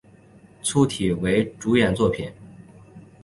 [0.63, 2.31] 粗体字为主演作品